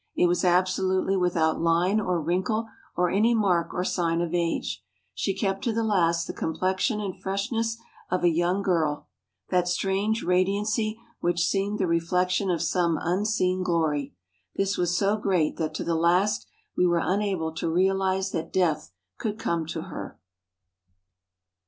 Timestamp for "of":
4.19-4.33, 8.09-8.23, 12.49-12.63